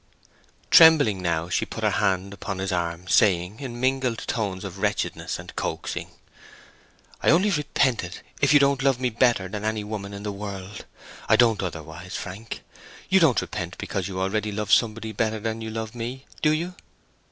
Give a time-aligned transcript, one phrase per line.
[0.71, 5.37] Trembling now, she put her hand upon his arm, saying, in mingled tones of wretchedness
[5.37, 6.09] and coaxing,
[7.21, 10.31] "I only repent it if you don't love me better than any woman in the
[10.31, 10.85] world!
[11.29, 12.63] I don't otherwise, Frank.
[13.09, 16.73] You don't repent because you already love somebody better than you love me, do you?"